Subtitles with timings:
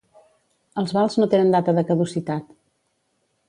[0.83, 2.51] Els vals no tenen data de caducitat